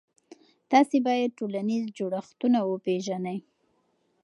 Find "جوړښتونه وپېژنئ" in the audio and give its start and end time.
1.97-3.37